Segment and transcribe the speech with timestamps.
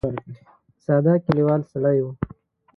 [0.85, 2.05] ساده کلیوالي سړی و.